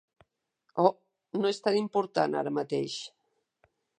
[0.83, 0.89] Oh,
[1.41, 2.99] no és tan important ara mateix.